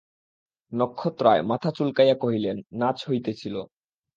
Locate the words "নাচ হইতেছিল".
2.73-3.55